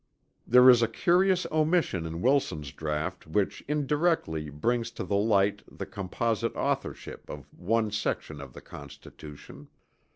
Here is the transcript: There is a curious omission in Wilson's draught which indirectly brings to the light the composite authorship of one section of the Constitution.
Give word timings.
There 0.47 0.67
is 0.67 0.81
a 0.81 0.87
curious 0.87 1.45
omission 1.51 2.07
in 2.07 2.23
Wilson's 2.23 2.71
draught 2.71 3.27
which 3.27 3.63
indirectly 3.67 4.49
brings 4.49 4.89
to 4.93 5.03
the 5.03 5.15
light 5.15 5.61
the 5.71 5.85
composite 5.85 6.55
authorship 6.55 7.29
of 7.29 7.53
one 7.55 7.91
section 7.91 8.41
of 8.41 8.53
the 8.53 8.61
Constitution. 8.61 9.67